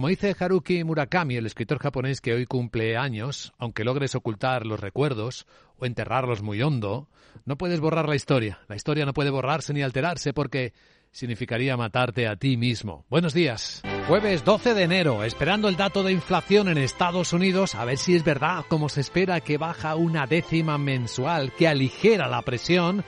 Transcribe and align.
como 0.00 0.08
dice 0.08 0.34
Haruki 0.40 0.82
Murakami, 0.82 1.36
el 1.36 1.44
escritor 1.44 1.78
japonés 1.78 2.22
que 2.22 2.32
hoy 2.32 2.46
cumple 2.46 2.96
años, 2.96 3.52
aunque 3.58 3.84
logres 3.84 4.14
ocultar 4.14 4.64
los 4.64 4.80
recuerdos 4.80 5.46
o 5.76 5.84
enterrarlos 5.84 6.40
muy 6.40 6.62
hondo, 6.62 7.10
no 7.44 7.58
puedes 7.58 7.80
borrar 7.80 8.08
la 8.08 8.14
historia. 8.14 8.60
La 8.66 8.76
historia 8.76 9.04
no 9.04 9.12
puede 9.12 9.28
borrarse 9.28 9.74
ni 9.74 9.82
alterarse 9.82 10.32
porque 10.32 10.72
significaría 11.10 11.76
matarte 11.76 12.26
a 12.26 12.36
ti 12.36 12.56
mismo. 12.56 13.04
Buenos 13.10 13.34
días. 13.34 13.82
Jueves 14.08 14.42
12 14.42 14.72
de 14.72 14.84
enero, 14.84 15.22
esperando 15.22 15.68
el 15.68 15.76
dato 15.76 16.02
de 16.02 16.12
inflación 16.12 16.68
en 16.68 16.78
Estados 16.78 17.34
Unidos, 17.34 17.74
a 17.74 17.84
ver 17.84 17.98
si 17.98 18.16
es 18.16 18.24
verdad, 18.24 18.64
como 18.70 18.88
se 18.88 19.02
espera, 19.02 19.42
que 19.42 19.58
baja 19.58 19.96
una 19.96 20.26
décima 20.26 20.78
mensual, 20.78 21.52
que 21.52 21.68
aligera 21.68 22.26
la 22.26 22.40
presión 22.40 23.04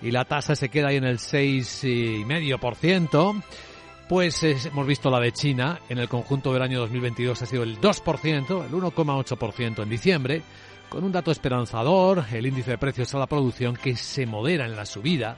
y 0.00 0.12
la 0.12 0.26
tasa 0.26 0.54
se 0.54 0.68
queda 0.68 0.90
ahí 0.90 0.96
en 0.96 1.06
el 1.06 1.18
6,5%. 1.18 3.42
Pues 4.08 4.40
hemos 4.44 4.86
visto 4.86 5.10
la 5.10 5.18
de 5.18 5.32
China, 5.32 5.80
en 5.88 5.98
el 5.98 6.08
conjunto 6.08 6.52
del 6.52 6.62
año 6.62 6.78
2022 6.78 7.42
ha 7.42 7.46
sido 7.46 7.64
el 7.64 7.80
2%, 7.80 8.64
el 8.64 8.70
1,8% 8.70 9.82
en 9.82 9.88
diciembre, 9.88 10.42
con 10.88 11.02
un 11.02 11.10
dato 11.10 11.32
esperanzador, 11.32 12.24
el 12.32 12.46
índice 12.46 12.70
de 12.70 12.78
precios 12.78 13.12
a 13.14 13.18
la 13.18 13.26
producción 13.26 13.74
que 13.74 13.96
se 13.96 14.24
modera 14.24 14.64
en 14.64 14.76
la 14.76 14.86
subida, 14.86 15.36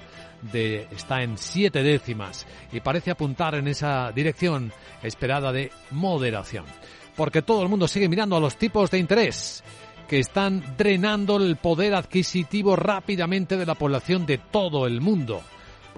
de, 0.53 0.87
está 0.91 1.23
en 1.23 1.39
siete 1.39 1.83
décimas 1.83 2.47
y 2.71 2.81
parece 2.81 3.11
apuntar 3.11 3.55
en 3.55 3.69
esa 3.69 4.13
dirección 4.13 4.71
esperada 5.03 5.51
de 5.51 5.73
moderación. 5.91 6.67
Porque 7.17 7.41
todo 7.41 7.63
el 7.63 7.71
mundo 7.71 7.89
sigue 7.89 8.09
mirando 8.09 8.37
a 8.37 8.41
los 8.41 8.57
tipos 8.57 8.91
de 8.91 8.99
interés 8.99 9.65
que 10.07 10.19
están 10.19 10.63
drenando 10.77 11.39
el 11.39 11.57
poder 11.57 11.95
adquisitivo 11.95 12.77
rápidamente 12.77 13.57
de 13.57 13.65
la 13.65 13.75
población 13.75 14.27
de 14.27 14.37
todo 14.37 14.87
el 14.87 15.01
mundo. 15.01 15.41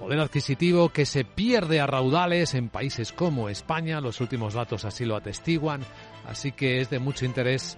Poder 0.01 0.19
adquisitivo 0.19 0.89
que 0.89 1.05
se 1.05 1.23
pierde 1.23 1.79
a 1.79 1.85
raudales 1.85 2.55
en 2.55 2.69
países 2.69 3.11
como 3.11 3.49
España, 3.49 4.01
los 4.01 4.19
últimos 4.19 4.55
datos 4.55 4.83
así 4.83 5.05
lo 5.05 5.15
atestiguan, 5.15 5.81
así 6.25 6.51
que 6.51 6.81
es 6.81 6.89
de 6.89 6.97
mucho 6.97 7.23
interés 7.23 7.77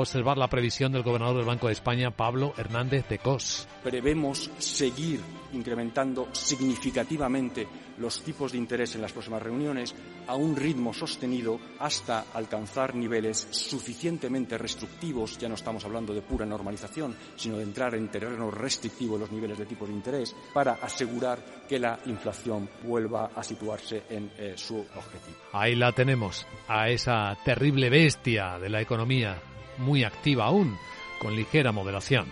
observar 0.00 0.38
la 0.38 0.48
previsión 0.48 0.92
del 0.92 1.02
gobernador 1.02 1.36
del 1.36 1.46
Banco 1.46 1.68
de 1.68 1.74
España, 1.74 2.10
Pablo 2.10 2.54
Hernández 2.56 3.08
de 3.08 3.18
Cos. 3.18 3.68
Prevemos 3.82 4.50
seguir 4.58 5.20
incrementando 5.52 6.28
significativamente 6.32 7.66
los 7.98 8.22
tipos 8.22 8.52
de 8.52 8.58
interés 8.58 8.94
en 8.94 9.02
las 9.02 9.12
próximas 9.12 9.42
reuniones 9.42 9.94
a 10.26 10.34
un 10.34 10.56
ritmo 10.56 10.94
sostenido 10.94 11.60
hasta 11.78 12.26
alcanzar 12.32 12.94
niveles 12.94 13.48
suficientemente 13.50 14.56
restrictivos, 14.56 15.38
ya 15.38 15.48
no 15.48 15.54
estamos 15.54 15.84
hablando 15.84 16.14
de 16.14 16.22
pura 16.22 16.46
normalización, 16.46 17.14
sino 17.36 17.58
de 17.58 17.64
entrar 17.64 17.94
en 17.94 18.08
terreno 18.08 18.50
restrictivo 18.50 19.16
en 19.16 19.20
los 19.20 19.32
niveles 19.32 19.58
de 19.58 19.66
tipos 19.66 19.88
de 19.88 19.94
interés, 19.94 20.34
para 20.54 20.72
asegurar 20.74 21.38
que 21.68 21.78
la 21.78 21.98
inflación 22.06 22.68
vuelva 22.82 23.30
a 23.34 23.42
situarse 23.42 24.04
en 24.08 24.30
eh, 24.38 24.54
su 24.56 24.78
objetivo. 24.78 25.36
Ahí 25.52 25.74
la 25.74 25.92
tenemos, 25.92 26.46
a 26.68 26.88
esa 26.88 27.36
terrible 27.44 27.90
bestia 27.90 28.58
de 28.58 28.68
la 28.68 28.80
economía, 28.80 29.40
muy 29.78 30.04
activa 30.04 30.46
aún, 30.46 30.76
con 31.18 31.36
ligera 31.36 31.72
moderación. 31.72 32.26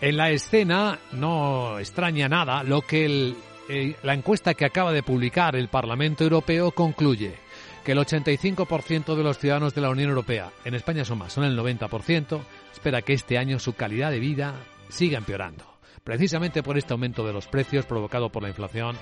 En 0.00 0.16
la 0.16 0.30
escena 0.30 0.98
no 1.12 1.78
extraña 1.78 2.28
nada 2.28 2.62
lo 2.62 2.82
que 2.82 3.34
eh, 3.68 3.96
la 4.02 4.12
encuesta 4.12 4.54
que 4.54 4.66
acaba 4.66 4.92
de 4.92 5.02
publicar 5.02 5.56
el 5.56 5.68
Parlamento 5.68 6.24
Europeo 6.24 6.72
concluye 6.72 7.36
que 7.84 7.92
el 7.92 7.98
85% 7.98 9.14
de 9.14 9.22
los 9.22 9.38
ciudadanos 9.38 9.74
de 9.74 9.80
la 9.80 9.90
Unión 9.90 10.08
Europea, 10.08 10.50
en 10.64 10.74
España 10.74 11.04
son 11.04 11.18
más, 11.18 11.32
son 11.32 11.44
el 11.44 11.56
90%, 11.58 12.40
espera 12.72 13.02
que 13.02 13.12
este 13.12 13.38
año 13.38 13.58
su 13.58 13.74
calidad 13.74 14.10
de 14.10 14.20
vida 14.20 14.54
siga 14.88 15.18
empeorando. 15.18 15.64
Precisamente 16.02 16.62
por 16.62 16.76
este 16.76 16.92
aumento 16.92 17.26
de 17.26 17.32
los 17.32 17.46
precios 17.46 17.86
provocado 17.86 18.30
por 18.30 18.42
la 18.42 18.48
inflación 18.48 18.96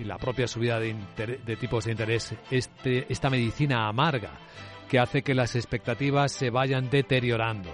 y 0.00 0.04
la 0.04 0.18
propia 0.18 0.48
subida 0.48 0.80
de, 0.80 0.94
de 1.16 1.56
tipos 1.56 1.84
de 1.84 1.92
interés, 1.92 2.34
este, 2.50 3.06
esta 3.12 3.30
medicina 3.30 3.88
amarga 3.88 4.30
que 4.90 4.98
hace 4.98 5.22
que 5.22 5.36
las 5.36 5.54
expectativas 5.54 6.32
se 6.32 6.50
vayan 6.50 6.90
deteriorando. 6.90 7.70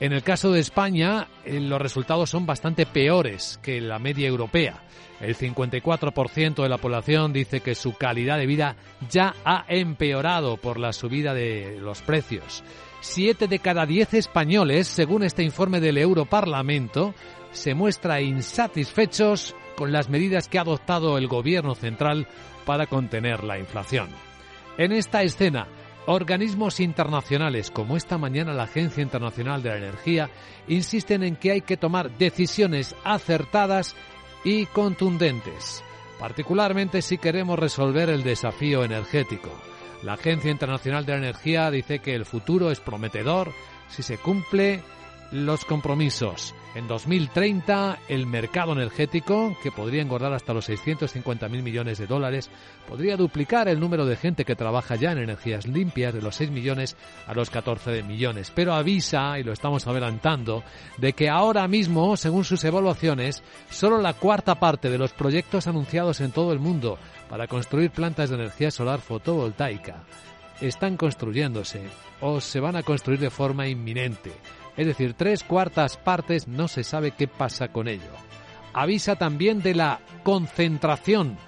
En 0.00 0.14
el 0.14 0.22
caso 0.22 0.50
de 0.50 0.60
España, 0.60 1.28
eh, 1.44 1.60
los 1.60 1.80
resultados 1.80 2.30
son 2.30 2.46
bastante 2.46 2.86
peores 2.86 3.60
que 3.62 3.82
la 3.82 3.98
media 3.98 4.26
europea. 4.26 4.82
El 5.20 5.36
54% 5.36 6.62
de 6.62 6.68
la 6.68 6.78
población 6.78 7.34
dice 7.34 7.60
que 7.60 7.74
su 7.74 7.92
calidad 7.92 8.38
de 8.38 8.46
vida 8.46 8.76
ya 9.10 9.34
ha 9.44 9.66
empeorado 9.68 10.56
por 10.56 10.80
la 10.80 10.94
subida 10.94 11.34
de 11.34 11.78
los 11.80 12.00
precios. 12.00 12.64
Siete 13.00 13.46
de 13.46 13.58
cada 13.58 13.84
diez 13.84 14.14
españoles, 14.14 14.88
según 14.88 15.22
este 15.22 15.42
informe 15.42 15.80
del 15.80 15.98
Europarlamento, 15.98 17.14
se 17.52 17.74
muestra 17.74 18.22
insatisfechos 18.22 19.54
con 19.76 19.92
las 19.92 20.08
medidas 20.08 20.48
que 20.48 20.58
ha 20.58 20.62
adoptado 20.62 21.18
el 21.18 21.28
gobierno 21.28 21.74
central 21.74 22.26
para 22.64 22.86
contener 22.86 23.44
la 23.44 23.58
inflación. 23.58 24.08
En 24.78 24.90
esta 24.90 25.22
escena, 25.22 25.68
Organismos 26.06 26.80
internacionales 26.80 27.70
como 27.70 27.96
esta 27.96 28.18
mañana 28.18 28.52
la 28.52 28.64
Agencia 28.64 29.02
Internacional 29.02 29.62
de 29.62 29.70
la 29.70 29.78
Energía 29.78 30.28
insisten 30.68 31.22
en 31.22 31.36
que 31.36 31.52
hay 31.52 31.60
que 31.62 31.78
tomar 31.78 32.10
decisiones 32.18 32.94
acertadas 33.04 33.96
y 34.44 34.66
contundentes, 34.66 35.82
particularmente 36.18 37.00
si 37.00 37.16
queremos 37.16 37.58
resolver 37.58 38.10
el 38.10 38.22
desafío 38.22 38.84
energético. 38.84 39.50
La 40.02 40.14
Agencia 40.14 40.50
Internacional 40.50 41.06
de 41.06 41.12
la 41.12 41.18
Energía 41.18 41.70
dice 41.70 42.00
que 42.00 42.14
el 42.14 42.26
futuro 42.26 42.70
es 42.70 42.80
prometedor 42.80 43.52
si 43.88 44.02
se 44.02 44.18
cumple 44.18 44.82
los 45.32 45.64
compromisos. 45.64 46.54
En 46.74 46.88
2030, 46.88 48.00
el 48.08 48.26
mercado 48.26 48.72
energético, 48.72 49.56
que 49.62 49.70
podría 49.70 50.02
engordar 50.02 50.32
hasta 50.32 50.52
los 50.52 50.68
650.000 50.68 51.62
millones 51.62 51.98
de 51.98 52.06
dólares, 52.08 52.50
podría 52.88 53.16
duplicar 53.16 53.68
el 53.68 53.78
número 53.78 54.06
de 54.06 54.16
gente 54.16 54.44
que 54.44 54.56
trabaja 54.56 54.96
ya 54.96 55.12
en 55.12 55.18
energías 55.18 55.68
limpias 55.68 56.12
de 56.12 56.20
los 56.20 56.34
6 56.34 56.50
millones 56.50 56.96
a 57.28 57.34
los 57.34 57.50
14 57.50 58.02
millones. 58.02 58.50
Pero 58.52 58.74
avisa, 58.74 59.38
y 59.38 59.44
lo 59.44 59.52
estamos 59.52 59.86
adelantando, 59.86 60.64
de 60.98 61.12
que 61.12 61.28
ahora 61.28 61.68
mismo, 61.68 62.16
según 62.16 62.44
sus 62.44 62.64
evaluaciones, 62.64 63.44
solo 63.70 64.00
la 64.00 64.14
cuarta 64.14 64.56
parte 64.56 64.90
de 64.90 64.98
los 64.98 65.12
proyectos 65.12 65.68
anunciados 65.68 66.20
en 66.20 66.32
todo 66.32 66.52
el 66.52 66.58
mundo 66.58 66.98
para 67.28 67.46
construir 67.46 67.92
plantas 67.92 68.30
de 68.30 68.36
energía 68.36 68.72
solar 68.72 69.00
fotovoltaica 69.00 70.04
están 70.60 70.96
construyéndose 70.96 71.82
o 72.20 72.40
se 72.40 72.60
van 72.60 72.76
a 72.76 72.82
construir 72.82 73.18
de 73.18 73.30
forma 73.30 73.66
inminente 73.66 74.32
es 74.76 74.86
decir, 74.86 75.14
tres 75.14 75.42
cuartas 75.42 75.96
partes 75.96 76.48
no 76.48 76.68
se 76.68 76.84
sabe 76.84 77.12
qué 77.12 77.28
pasa 77.28 77.68
con 77.68 77.88
ello. 77.88 78.10
Avisa 78.72 79.16
también 79.16 79.62
de 79.62 79.74
la 79.74 80.00
concentración 80.24 81.38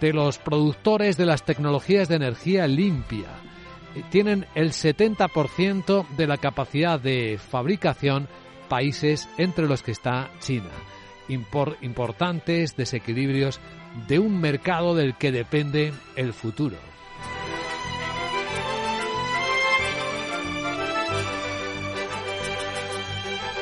de 0.00 0.12
los 0.12 0.38
productores 0.38 1.16
de 1.16 1.26
las 1.26 1.44
tecnologías 1.44 2.08
de 2.08 2.16
energía 2.16 2.66
limpia. 2.66 3.28
Eh, 3.94 4.02
tienen 4.10 4.46
el 4.54 4.72
70% 4.72 6.06
de 6.16 6.26
la 6.26 6.36
capacidad 6.36 7.00
de 7.00 7.38
fabricación 7.38 8.28
países 8.68 9.28
entre 9.38 9.66
los 9.66 9.82
que 9.82 9.92
está 9.92 10.30
China. 10.40 10.70
importantes 11.28 12.76
desequilibrios 12.76 13.60
de 14.06 14.18
un 14.18 14.40
mercado 14.40 14.94
del 14.94 15.16
que 15.16 15.32
depende 15.32 15.92
el 16.16 16.32
futuro. 16.32 16.76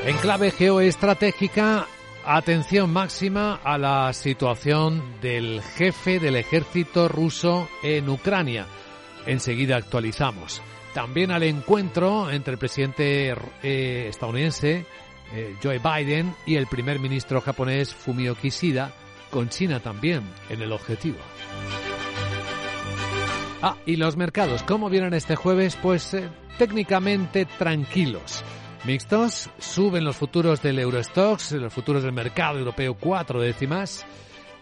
En 0.06 0.19
clave 0.19 0.50
geoestratégica, 0.50 1.87
atención 2.26 2.92
máxima 2.92 3.54
a 3.65 3.78
la 3.78 4.12
situación 4.12 5.03
del 5.22 5.62
jefe 5.62 6.20
del 6.20 6.37
ejército 6.37 7.09
ruso 7.09 7.70
en 7.82 8.10
Ucrania. 8.10 8.66
Enseguida 9.25 9.76
actualizamos. 9.76 10.60
También 10.93 11.31
al 11.31 11.43
encuentro 11.43 12.31
entre 12.31 12.53
el 12.53 12.59
presidente 12.59 13.34
eh, 13.62 14.06
estadounidense 14.10 14.84
eh, 15.32 15.54
Joe 15.62 15.78
Biden 15.78 16.34
y 16.44 16.56
el 16.56 16.66
primer 16.66 16.98
ministro 16.98 17.41
japonés 17.41 17.94
Fumio 17.94 18.34
Kishida, 18.34 18.93
con 19.31 19.48
China 19.48 19.81
también 19.81 20.22
en 20.50 20.60
el 20.60 20.72
objetivo. 20.72 21.16
Ah, 23.62 23.78
y 23.87 23.97
los 23.97 24.19
mercados, 24.19 24.62
¿cómo 24.64 24.91
vienen 24.91 25.14
este 25.14 25.34
jueves? 25.34 25.78
Pues 25.81 26.12
eh, 26.12 26.28
técnicamente 26.58 27.46
tranquilos. 27.46 28.44
Mixtos, 28.84 29.48
suben 29.58 30.04
los 30.04 30.14
futuros 30.14 30.60
del 30.60 30.78
Eurostox, 30.78 31.52
los 31.52 31.72
futuros 31.72 32.02
del 32.02 32.12
mercado 32.12 32.58
europeo 32.58 32.94
cuatro 33.00 33.40
décimas. 33.40 34.04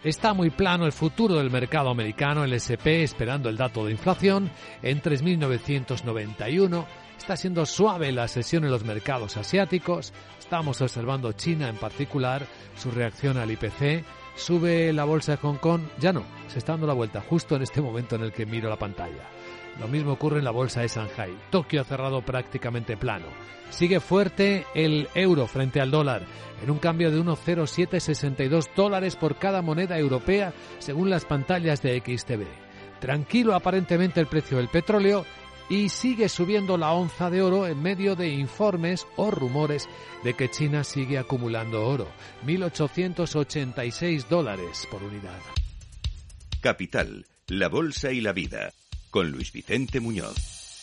Está 0.01 0.33
muy 0.33 0.49
plano 0.49 0.85
el 0.85 0.93
futuro 0.93 1.35
del 1.35 1.51
mercado 1.51 1.89
americano, 1.89 2.45
el 2.45 2.53
SP, 2.55 3.03
esperando 3.03 3.49
el 3.49 3.57
dato 3.57 3.83
de 3.85 3.91
inflación 3.91 4.49
en 4.81 5.01
3.991. 5.01 6.85
Está 7.17 7.35
siendo 7.35 7.65
suave 7.65 8.13
la 8.13 8.29
sesión 8.29 8.63
en 8.63 8.71
los 8.71 8.85
mercados 8.85 9.35
asiáticos. 9.35 10.13
Estamos 10.39 10.79
observando 10.79 11.33
China 11.33 11.67
en 11.67 11.75
particular, 11.75 12.47
su 12.77 12.91
reacción 12.91 13.37
al 13.37 13.51
IPC. 13.51 14.05
Sube 14.37 14.93
la 14.93 15.03
bolsa 15.03 15.33
de 15.33 15.37
Hong 15.39 15.57
Kong, 15.57 15.81
ya 15.99 16.13
no, 16.13 16.23
se 16.47 16.59
está 16.59 16.71
dando 16.71 16.87
la 16.87 16.93
vuelta 16.93 17.19
justo 17.19 17.57
en 17.57 17.63
este 17.63 17.81
momento 17.81 18.15
en 18.15 18.21
el 18.21 18.31
que 18.31 18.45
miro 18.45 18.69
la 18.69 18.79
pantalla. 18.79 19.27
Lo 19.79 19.87
mismo 19.87 20.13
ocurre 20.13 20.39
en 20.39 20.45
la 20.45 20.51
bolsa 20.51 20.81
de 20.81 20.87
Shanghai. 20.87 21.35
Tokio 21.49 21.81
ha 21.81 21.85
cerrado 21.85 22.21
prácticamente 22.21 22.97
plano. 22.97 23.25
Sigue 23.69 23.99
fuerte 23.99 24.65
el 24.75 25.07
euro 25.15 25.47
frente 25.47 25.81
al 25.81 25.89
dólar, 25.89 26.23
en 26.63 26.69
un 26.69 26.77
cambio 26.77 27.11
de 27.11 27.19
1,0762 27.19 28.69
dólares 28.75 29.15
por 29.15 29.37
cada 29.37 29.61
moneda 29.61 29.97
europea, 29.97 30.53
según 30.79 31.09
las 31.09 31.25
pantallas 31.25 31.81
de 31.81 31.99
XTB. 31.99 32.45
Tranquilo 32.99 33.55
aparentemente 33.55 34.19
el 34.19 34.27
precio 34.27 34.57
del 34.57 34.69
petróleo 34.69 35.25
y 35.69 35.89
sigue 35.89 36.29
subiendo 36.29 36.77
la 36.77 36.91
onza 36.91 37.29
de 37.29 37.41
oro 37.41 37.67
en 37.67 37.81
medio 37.81 38.15
de 38.15 38.29
informes 38.29 39.07
o 39.15 39.31
rumores 39.31 39.89
de 40.23 40.35
que 40.35 40.49
China 40.49 40.83
sigue 40.83 41.17
acumulando 41.17 41.85
oro. 41.85 42.07
1.886 42.45 44.27
dólares 44.27 44.87
por 44.91 45.01
unidad. 45.03 45.39
Capital, 46.61 47.25
la 47.47 47.69
Bolsa 47.69 48.11
y 48.11 48.21
la 48.21 48.33
Vida, 48.33 48.71
con 49.13 49.29
Luis 49.29 49.51
Vicente 49.51 49.99
Muñoz. 49.99 50.81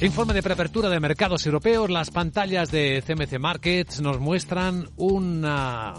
Informe 0.00 0.34
de 0.34 0.42
preapertura 0.42 0.90
de 0.90 0.98
mercados 0.98 1.46
europeos. 1.46 1.88
Las 1.88 2.10
pantallas 2.10 2.72
de 2.72 3.04
CMC 3.06 3.38
Markets 3.38 4.00
nos 4.00 4.18
muestran 4.18 4.88
una, 4.96 5.94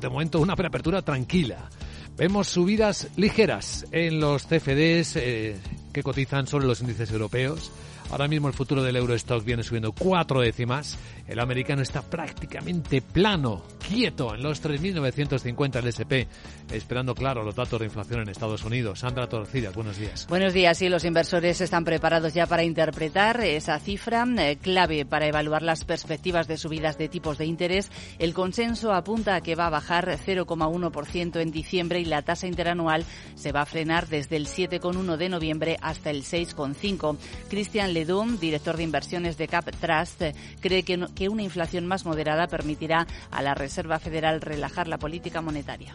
de 0.00 0.08
momento, 0.08 0.40
una 0.40 0.56
preapertura 0.56 1.02
tranquila. 1.02 1.70
Vemos 2.16 2.48
subidas 2.48 3.12
ligeras 3.16 3.86
en 3.92 4.18
los 4.18 4.46
CFDs 4.46 5.16
eh, 5.16 5.56
que 5.92 6.02
cotizan 6.02 6.48
sobre 6.48 6.66
los 6.66 6.80
índices 6.80 7.12
europeos. 7.12 7.70
Ahora 8.10 8.26
mismo 8.26 8.48
el 8.48 8.54
futuro 8.54 8.82
del 8.82 8.96
Eurostock 8.96 9.44
viene 9.44 9.62
subiendo 9.62 9.92
cuatro 9.92 10.40
décimas. 10.40 10.98
El 11.28 11.38
americano 11.38 11.80
está 11.80 12.02
prácticamente 12.02 13.02
plano, 13.02 13.62
quieto 13.88 14.34
en 14.34 14.42
los 14.42 14.60
3.950 14.60 15.76
el 15.76 15.86
SP, 15.94 16.26
esperando, 16.72 17.14
claro, 17.14 17.44
los 17.44 17.54
datos 17.54 17.78
de 17.78 17.86
inflación 17.86 18.22
en 18.22 18.28
Estados 18.28 18.64
Unidos. 18.64 18.98
Sandra 18.98 19.28
Torcidas, 19.28 19.76
buenos 19.76 19.96
días. 19.96 20.26
Buenos 20.28 20.52
días. 20.52 20.76
Sí, 20.76 20.88
los 20.88 21.04
inversores 21.04 21.60
están 21.60 21.84
preparados 21.84 22.34
ya 22.34 22.46
para 22.46 22.64
interpretar 22.64 23.42
esa 23.42 23.78
cifra 23.78 24.26
eh, 24.38 24.58
clave 24.60 25.04
para 25.04 25.28
evaluar 25.28 25.62
las 25.62 25.84
perspectivas 25.84 26.48
de 26.48 26.56
subidas 26.56 26.98
de 26.98 27.08
tipos 27.08 27.38
de 27.38 27.46
interés. 27.46 27.92
El 28.18 28.34
consenso 28.34 28.92
apunta 28.92 29.36
a 29.36 29.40
que 29.40 29.54
va 29.54 29.68
a 29.68 29.70
bajar 29.70 30.08
0,1% 30.08 31.40
en 31.40 31.52
diciembre 31.52 32.00
y 32.00 32.04
la 32.06 32.22
tasa 32.22 32.48
interanual 32.48 33.04
se 33.36 33.52
va 33.52 33.62
a 33.62 33.66
frenar 33.66 34.08
desde 34.08 34.34
el 34.34 34.48
7,1 34.48 35.16
de 35.16 35.28
noviembre 35.28 35.76
hasta 35.80 36.10
el 36.10 36.24
6,5. 36.24 37.16
Cristian 37.48 37.94
Ledum, 38.00 38.38
director 38.38 38.76
de 38.76 38.82
inversiones 38.82 39.36
de 39.36 39.46
Cap 39.46 39.70
Trust, 39.78 40.22
cree 40.60 40.82
que, 40.84 41.06
que 41.14 41.28
una 41.28 41.42
inflación 41.42 41.86
más 41.86 42.06
moderada 42.06 42.46
permitirá 42.46 43.06
a 43.30 43.42
la 43.42 43.54
Reserva 43.54 43.98
Federal 43.98 44.40
relajar 44.40 44.88
la 44.88 44.98
política 44.98 45.42
monetaria. 45.42 45.94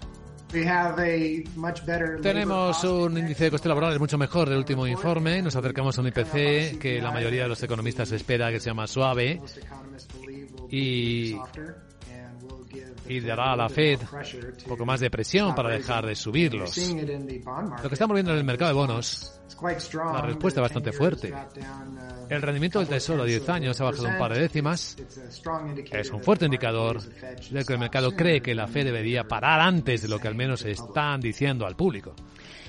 Tenemos 2.22 2.84
un 2.84 3.18
índice 3.18 3.46
de 3.46 3.52
coste 3.52 3.68
laboral 3.68 4.00
mucho 4.00 4.18
mejor 4.18 4.48
del 4.48 4.60
último 4.60 4.86
informe. 4.88 5.42
Nos 5.42 5.56
acercamos 5.56 5.98
a 5.98 6.02
un 6.02 6.08
IPC 6.08 6.80
que 6.80 7.02
la 7.02 7.12
mayoría 7.12 7.44
de 7.44 7.50
los 7.50 7.62
economistas 7.64 8.12
espera 8.12 8.52
que 8.52 8.60
sea 8.60 8.74
más 8.74 8.92
suave 8.92 9.42
y 10.70 11.36
y 13.08 13.20
dará 13.20 13.54
a 13.54 13.56
la 13.56 13.70
Fed 13.70 14.00
un 14.02 14.70
poco 14.70 14.86
más 14.86 15.00
de 15.00 15.10
presión 15.10 15.54
para 15.54 15.70
dejar 15.70 16.06
de 16.06 16.16
subirlos. 16.16 16.76
Lo 16.78 17.90
que 17.90 17.94
estamos 17.94 18.16
viendo 18.16 18.32
en 18.32 18.40
el 18.40 18.44
mercado 18.44 18.70
de 18.70 18.76
bonos, 18.76 19.40
la 19.94 20.22
respuesta 20.22 20.60
es 20.60 20.64
bastante 20.64 20.92
fuerte. 20.92 21.34
El 22.30 22.42
rendimiento 22.42 22.80
del 22.80 22.88
tesoro 22.88 23.24
a 23.24 23.26
10 23.26 23.50
años 23.50 23.80
ha 23.80 23.86
bajado 23.86 24.08
un 24.08 24.18
par 24.18 24.34
de 24.34 24.40
décimas. 24.40 24.98
Es 25.92 26.10
un 26.10 26.22
fuerte 26.22 26.46
indicador 26.46 27.02
de 27.02 27.64
que 27.64 27.74
el 27.74 27.80
mercado 27.80 28.12
cree 28.16 28.42
que 28.42 28.56
la 28.56 28.68
Fed 28.68 28.86
debería 28.86 29.24
parar 29.24 29.62
antes 29.62 30.02
de 30.02 30.08
lo 30.08 30.20
que 30.20 30.28
al 30.28 30.36
menos 30.36 30.66
están 30.66 31.22
diciendo 31.22 31.66
al 31.66 31.76
público. 31.76 32.16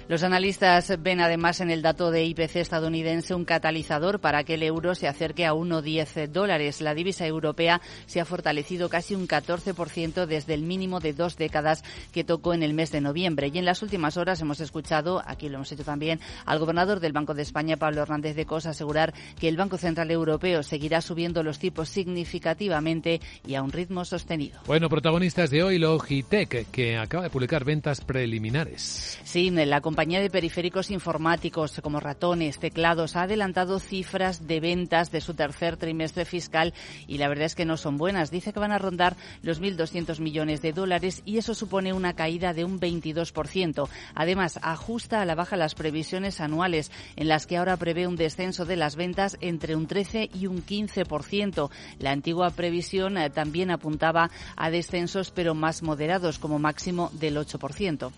Los 0.08 0.22
analistas 0.22 1.02
ven 1.02 1.20
además 1.20 1.60
en 1.60 1.68
el 1.68 1.82
dato 1.82 2.12
de 2.12 2.24
IPC 2.26 2.56
estadounidense 2.56 3.34
un 3.34 3.44
catalizador 3.44 4.20
para 4.20 4.44
que 4.44 4.54
el 4.54 4.62
euro 4.62 4.94
se 4.94 5.08
acerque 5.08 5.44
a 5.44 5.52
1,10 5.52 6.28
dólares. 6.28 6.80
La 6.80 6.94
divisa 6.94 7.26
europea 7.26 7.80
se 8.06 8.20
ha 8.20 8.24
fortalecido 8.24 8.88
casi 8.88 9.16
un 9.16 9.26
14% 9.26 10.26
desde 10.26 10.54
el 10.54 10.62
mínimo 10.62 11.00
de 11.00 11.12
dos 11.12 11.36
décadas 11.36 11.82
que 12.12 12.22
tocó 12.22 12.54
en 12.54 12.62
el 12.62 12.72
mes 12.72 12.92
de 12.92 13.00
noviembre. 13.00 13.50
Y 13.52 13.58
en 13.58 13.64
las 13.64 13.82
últimas 13.82 14.16
horas 14.16 14.40
hemos 14.40 14.60
escuchado, 14.60 15.24
aquí 15.26 15.48
lo 15.48 15.56
hemos 15.56 15.72
hecho 15.72 15.82
también, 15.82 16.20
al 16.44 16.60
gobernador 16.60 17.00
del 17.00 17.12
Banco 17.12 17.34
de 17.34 17.42
España, 17.42 17.76
Pablo 17.76 18.02
Hernández 18.02 18.36
de 18.36 18.46
Cos, 18.46 18.66
asegurar 18.66 19.12
que 19.40 19.48
el 19.48 19.56
Banco 19.56 19.76
Central 19.76 20.12
Europeo 20.12 20.62
seguirá 20.62 21.00
subiendo 21.00 21.42
los 21.42 21.58
tipos 21.58 21.88
significativamente 21.88 23.20
y 23.44 23.56
a 23.56 23.62
un 23.64 23.72
ritmo 23.72 24.04
sostenido. 24.04 24.60
Bueno, 24.66 24.88
protagonistas 24.88 25.50
de 25.50 25.64
hoy, 25.64 25.78
Logitech, 25.80 26.70
que 26.70 26.96
acaba 26.96 27.24
de 27.24 27.30
publicar 27.30 27.64
ventas 27.64 28.00
preliminares. 28.00 29.18
Sí, 29.24 29.50
la 29.50 29.80
compañía 29.80 29.95
de 29.96 30.30
periféricos 30.30 30.90
informáticos 30.90 31.80
como 31.82 32.00
ratones, 32.00 32.58
teclados, 32.58 33.16
ha 33.16 33.22
adelantado 33.22 33.80
cifras 33.80 34.46
de 34.46 34.60
ventas 34.60 35.10
de 35.10 35.22
su 35.22 35.32
tercer 35.32 35.78
trimestre 35.78 36.26
fiscal 36.26 36.74
y 37.08 37.16
la 37.16 37.28
verdad 37.28 37.46
es 37.46 37.54
que 37.54 37.64
no 37.64 37.78
son 37.78 37.96
buenas. 37.96 38.30
Dice 38.30 38.52
que 38.52 38.60
van 38.60 38.72
a 38.72 38.78
rondar 38.78 39.16
los 39.42 39.60
1.200 39.60 40.20
millones 40.20 40.60
de 40.60 40.74
dólares 40.74 41.22
y 41.24 41.38
eso 41.38 41.54
supone 41.54 41.94
una 41.94 42.14
caída 42.14 42.52
de 42.52 42.64
un 42.64 42.78
22%. 42.78 43.88
Además, 44.14 44.60
ajusta 44.62 45.22
a 45.22 45.24
la 45.24 45.34
baja 45.34 45.56
las 45.56 45.74
previsiones 45.74 46.40
anuales 46.40 46.92
en 47.16 47.28
las 47.28 47.46
que 47.46 47.56
ahora 47.56 47.78
prevé 47.78 48.06
un 48.06 48.16
descenso 48.16 48.66
de 48.66 48.76
las 48.76 48.96
ventas 48.96 49.38
entre 49.40 49.76
un 49.76 49.86
13 49.86 50.28
y 50.34 50.46
un 50.46 50.64
15%. 50.64 51.70
La 52.00 52.10
antigua 52.10 52.50
previsión 52.50 53.16
eh, 53.16 53.30
también 53.30 53.70
apuntaba 53.70 54.30
a 54.56 54.70
descensos 54.70 55.30
pero 55.30 55.54
más 55.54 55.82
moderados 55.82 56.38
como 56.38 56.58
máximo 56.58 57.10
del 57.14 57.38
8%. 57.38 58.12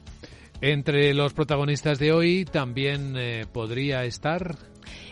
Entre 0.61 1.15
los 1.15 1.35
protagonistas 1.35 2.01
de 2.01 2.13
hoy 2.13 2.45
también 2.45 3.15
eh, 3.17 3.47
podría 3.53 4.05
estar 4.05 4.57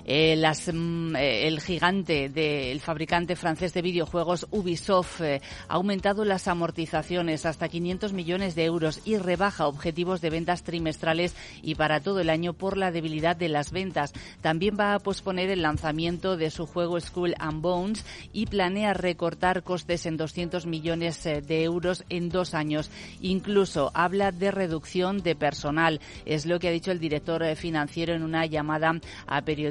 eh, 0.09 0.37
las, 0.37 0.73
mm, 0.73 1.17
eh, 1.17 1.49
el 1.49 1.61
gigante 1.61 2.29
del 2.29 2.81
fabricante 2.81 3.35
francés 3.35 3.75
de 3.75 3.83
videojuegos 3.83 4.47
Ubisoft 4.53 5.21
eh, 5.21 5.43
ha 5.69 5.75
aumentado 5.75 6.25
las 6.25 6.47
amortizaciones 6.47 7.45
hasta 7.45 7.69
500 7.69 8.13
millones 8.13 8.55
de 8.55 8.67
euros 8.67 9.01
y 9.05 9.17
rebaja 9.17 9.67
objetivos 9.67 10.21
de 10.21 10.31
ventas 10.31 10.63
trimestrales 10.63 11.35
y 11.61 11.75
para 11.75 11.99
todo 11.99 12.21
el 12.21 12.31
año 12.31 12.53
por 12.53 12.77
la 12.77 12.93
debilidad 12.93 13.35
de 13.35 13.49
las 13.49 13.73
ventas. 13.73 14.13
También 14.43 14.77
va 14.79 14.95
a 14.95 15.01
posponer 15.01 15.51
el 15.51 15.63
lanzamiento 15.63 16.37
de 16.37 16.51
su 16.51 16.67
juego 16.67 17.01
Skull 17.01 17.35
and 17.41 17.61
Bones 17.61 18.05
y 18.33 18.47
planea 18.47 18.95
recortar 18.95 19.65
costes 19.65 20.07
en 20.07 20.17
200 20.17 20.67
millones 20.67 21.25
de 21.25 21.65
euros 21.65 22.05
en 22.11 22.29
dos 22.29 22.55
años. 22.55 22.93
Incluso 23.21 23.91
habla 23.93 24.31
de 24.31 24.53
reducción 24.53 25.25
de 25.25 25.35
personal. 25.35 26.01
Es 26.25 26.47
lo 26.47 26.61
que 26.61 26.69
ha 26.69 26.73
dicho 26.73 26.93
el 26.93 27.01
director 27.01 27.57
financiero 27.57 28.15
en 28.15 28.23
una 28.23 28.47
llamada 28.47 29.01
a 29.27 29.43
periodistas 29.43 29.66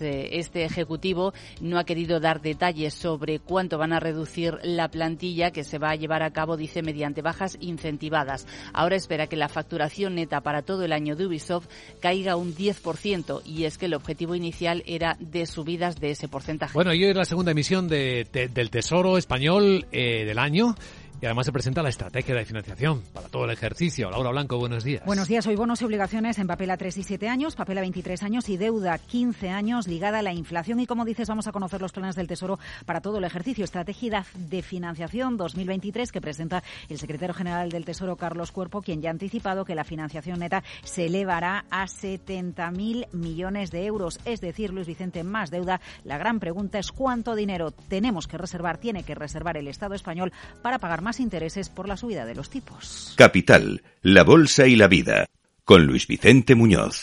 eh, 0.00 0.28
este 0.32 0.64
Ejecutivo 0.64 1.32
no 1.60 1.78
ha 1.78 1.84
querido 1.84 2.20
dar 2.20 2.40
detalles 2.40 2.94
sobre 2.94 3.38
cuánto 3.38 3.78
van 3.78 3.92
a 3.92 4.00
reducir 4.00 4.58
la 4.62 4.88
plantilla 4.88 5.50
que 5.50 5.64
se 5.64 5.78
va 5.78 5.90
a 5.90 5.96
llevar 5.96 6.22
a 6.22 6.32
cabo, 6.32 6.56
dice, 6.56 6.82
mediante 6.82 7.22
bajas 7.22 7.56
incentivadas. 7.60 8.46
Ahora 8.72 8.96
espera 8.96 9.26
que 9.26 9.36
la 9.36 9.48
facturación 9.48 10.14
neta 10.14 10.40
para 10.40 10.62
todo 10.62 10.84
el 10.84 10.92
año 10.92 11.16
de 11.16 11.26
Ubisoft 11.26 11.68
caiga 12.00 12.36
un 12.36 12.54
10% 12.54 13.42
y 13.44 13.64
es 13.64 13.78
que 13.78 13.86
el 13.86 13.94
objetivo 13.94 14.34
inicial 14.34 14.82
era 14.86 15.16
de 15.20 15.46
subidas 15.46 16.00
de 16.00 16.10
ese 16.10 16.28
porcentaje. 16.28 16.74
Bueno, 16.74 16.92
y 16.94 17.04
hoy 17.04 17.10
es 17.10 17.16
la 17.16 17.24
segunda 17.24 17.52
emisión 17.52 17.88
del 17.88 18.70
Tesoro 18.70 19.18
Español 19.18 19.86
eh, 19.92 20.24
del 20.24 20.38
año. 20.38 20.74
Y 21.20 21.26
además 21.26 21.46
se 21.46 21.52
presenta 21.52 21.82
la 21.82 21.88
estrategia 21.88 22.34
de 22.34 22.44
financiación 22.44 23.02
para 23.12 23.28
todo 23.28 23.44
el 23.44 23.50
ejercicio. 23.50 24.10
Laura 24.10 24.30
Blanco, 24.30 24.58
buenos 24.58 24.82
días. 24.82 25.04
Buenos 25.04 25.28
días. 25.28 25.46
Hoy 25.46 25.54
bonos 25.54 25.80
y 25.80 25.84
obligaciones 25.84 26.38
en 26.38 26.46
papel 26.46 26.70
a 26.70 26.76
3 26.76 26.96
y 26.96 27.02
7 27.04 27.28
años, 27.28 27.54
papel 27.54 27.78
a 27.78 27.80
23 27.82 28.22
años 28.24 28.48
y 28.48 28.56
deuda 28.56 28.98
15 28.98 29.50
años 29.50 29.86
ligada 29.86 30.18
a 30.18 30.22
la 30.22 30.32
inflación. 30.32 30.80
Y 30.80 30.86
como 30.86 31.04
dices, 31.04 31.28
vamos 31.28 31.46
a 31.46 31.52
conocer 31.52 31.80
los 31.80 31.92
planes 31.92 32.16
del 32.16 32.26
Tesoro 32.26 32.58
para 32.86 33.00
todo 33.00 33.18
el 33.18 33.24
ejercicio. 33.24 33.64
Estrategia 33.64 34.24
de 34.34 34.62
financiación 34.62 35.36
2023 35.36 36.10
que 36.10 36.20
presenta 36.20 36.62
el 36.88 36.98
secretario 36.98 37.34
general 37.34 37.70
del 37.70 37.84
Tesoro, 37.84 38.16
Carlos 38.16 38.50
Cuerpo, 38.50 38.82
quien 38.82 39.00
ya 39.00 39.10
ha 39.10 39.12
anticipado 39.12 39.64
que 39.64 39.74
la 39.74 39.84
financiación 39.84 40.40
neta 40.40 40.64
se 40.82 41.06
elevará 41.06 41.66
a 41.70 41.86
70.000 41.86 43.12
millones 43.12 43.70
de 43.70 43.86
euros. 43.86 44.18
Es 44.24 44.40
decir, 44.40 44.72
Luis 44.72 44.86
Vicente, 44.86 45.22
más 45.24 45.50
deuda. 45.50 45.80
La 46.04 46.18
gran 46.18 46.40
pregunta 46.40 46.78
es 46.78 46.90
cuánto 46.90 47.34
dinero 47.34 47.70
tenemos 47.70 48.26
que 48.26 48.38
reservar, 48.38 48.78
tiene 48.78 49.02
que 49.04 49.14
reservar 49.14 49.56
el 49.56 49.68
Estado 49.68 49.94
español 49.94 50.32
para 50.62 50.78
pagar 50.78 51.01
más 51.02 51.20
intereses 51.20 51.68
por 51.68 51.88
la 51.88 51.96
subida 51.96 52.24
de 52.24 52.34
los 52.34 52.50
tipos. 52.50 53.14
Capital, 53.16 53.82
la 54.00 54.24
Bolsa 54.24 54.66
y 54.66 54.76
la 54.76 54.88
Vida, 54.88 55.26
con 55.64 55.84
Luis 55.84 56.06
Vicente 56.06 56.54
Muñoz. 56.54 57.00